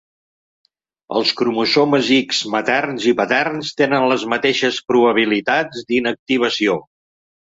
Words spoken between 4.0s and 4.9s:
les mateixes